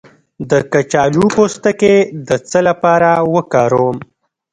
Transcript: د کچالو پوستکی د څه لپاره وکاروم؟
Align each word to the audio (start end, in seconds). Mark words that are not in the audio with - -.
د 0.49 0.51
کچالو 0.71 1.25
پوستکی 1.35 1.97
د 2.27 2.29
څه 2.49 2.59
لپاره 2.67 3.09
وکاروم؟ 3.33 3.97